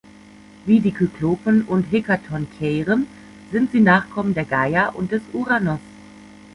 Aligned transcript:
Wie 0.65 0.79
die 0.79 0.93
Kyklopen 0.93 1.61
und 1.65 1.91
Hekatoncheiren 1.91 3.05
sind 3.51 3.71
sie 3.71 3.81
Nachkommen 3.81 4.33
der 4.33 4.45
Gaia 4.45 4.89
und 4.89 5.11
des 5.11 5.21
Uranos. 5.31 5.77